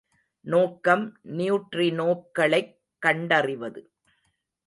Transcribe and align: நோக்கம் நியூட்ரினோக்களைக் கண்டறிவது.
நோக்கம் 0.41 1.19
நியூட்ரினோக்களைக் 1.27 2.75
கண்டறிவது. 2.99 3.91